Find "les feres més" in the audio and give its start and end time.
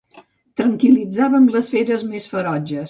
1.59-2.29